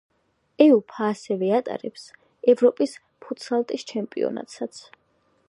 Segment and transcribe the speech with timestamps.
[0.63, 2.07] უეფა ასევე ატარებს
[2.55, 4.83] ევროპის ფუტსალის ჩემპიონატსაც.